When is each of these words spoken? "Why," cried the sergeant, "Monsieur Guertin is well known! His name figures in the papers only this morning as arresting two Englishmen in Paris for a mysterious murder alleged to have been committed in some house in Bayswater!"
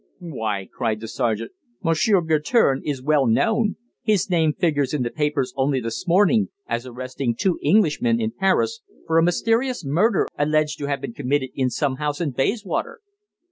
"Why," 0.33 0.65
cried 0.73 0.99
the 0.99 1.07
sergeant, 1.07 1.51
"Monsieur 1.83 2.21
Guertin 2.21 2.81
is 2.83 3.03
well 3.03 3.27
known! 3.27 3.75
His 4.01 4.31
name 4.31 4.51
figures 4.51 4.95
in 4.95 5.03
the 5.03 5.11
papers 5.11 5.53
only 5.55 5.79
this 5.79 6.07
morning 6.07 6.49
as 6.65 6.87
arresting 6.87 7.35
two 7.35 7.59
Englishmen 7.63 8.19
in 8.19 8.31
Paris 8.31 8.81
for 9.05 9.19
a 9.19 9.23
mysterious 9.23 9.85
murder 9.85 10.25
alleged 10.39 10.79
to 10.79 10.87
have 10.87 11.01
been 11.01 11.13
committed 11.13 11.51
in 11.53 11.69
some 11.69 11.97
house 11.97 12.19
in 12.19 12.31
Bayswater!" 12.31 13.01